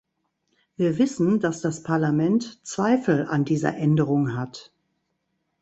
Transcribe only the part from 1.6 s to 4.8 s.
das Parlament Zweifel an dieser Änderung hat.